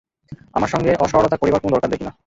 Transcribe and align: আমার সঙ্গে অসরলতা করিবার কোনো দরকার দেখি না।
আমার 0.53 0.69
সঙ্গে 0.69 0.91
অসরলতা 1.03 1.37
করিবার 1.37 1.61
কোনো 1.61 1.73
দরকার 1.73 1.91
দেখি 1.93 2.05
না। 2.07 2.13